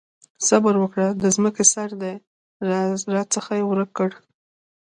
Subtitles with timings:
[0.47, 1.07] صبره وکړه!
[1.21, 2.13] د ځمکې سر دې
[3.15, 4.09] راڅخه ورک کړ.